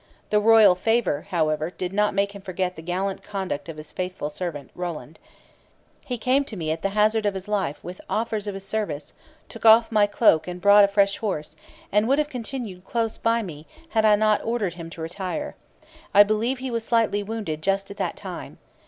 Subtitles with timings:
[0.31, 4.31] The royal favour, however, did not make him forget the gallant conduct of his faithful
[4.31, 5.19] servant, Roland:
[6.03, 9.13] 'He came to me at the hazard of his life with offers of his service,
[9.47, 11.55] took off my cloak and brought a fresh horse;
[11.91, 15.55] and would have continued close by me had I not ordered him to retire.
[16.15, 18.57] I believe he was slightly wounded just at that time.